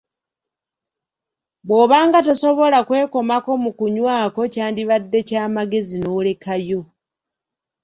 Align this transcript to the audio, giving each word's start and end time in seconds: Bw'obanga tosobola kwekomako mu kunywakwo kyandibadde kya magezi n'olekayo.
Bw'obanga 1.67 2.19
tosobola 2.27 2.77
kwekomako 2.87 3.51
mu 3.63 3.71
kunywakwo 3.77 4.41
kyandibadde 4.53 5.19
kya 5.29 5.43
magezi 5.55 5.95
n'olekayo. 5.99 6.81